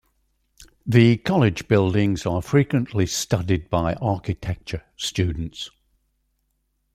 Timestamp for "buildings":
1.67-2.25